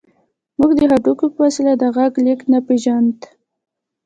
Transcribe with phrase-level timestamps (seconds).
[0.59, 3.19] موږ د هډوکي په وسيله د غږ لېږد نه پېژاند.